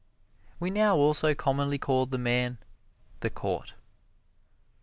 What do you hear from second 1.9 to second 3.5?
the man "the